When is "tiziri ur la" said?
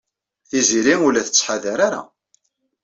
0.49-1.21